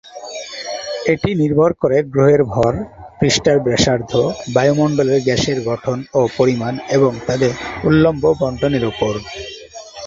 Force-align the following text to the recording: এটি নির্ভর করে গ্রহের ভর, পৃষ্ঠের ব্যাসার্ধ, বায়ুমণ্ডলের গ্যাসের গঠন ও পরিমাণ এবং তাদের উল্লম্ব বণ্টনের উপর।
এটি 1.13 1.29
নির্ভর 1.41 1.71
করে 1.81 1.97
গ্রহের 2.13 2.41
ভর, 2.53 2.73
পৃষ্ঠের 3.19 3.57
ব্যাসার্ধ, 3.65 4.11
বায়ুমণ্ডলের 4.53 5.19
গ্যাসের 5.27 5.57
গঠন 5.69 5.97
ও 6.13 6.31
পরিমাণ 6.37 6.73
এবং 6.95 7.11
তাদের 7.27 7.51
উল্লম্ব 7.87 8.23
বণ্টনের 8.39 8.83
উপর। 8.91 9.13